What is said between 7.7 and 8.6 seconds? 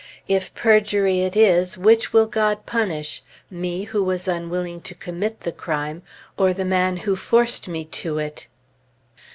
to it?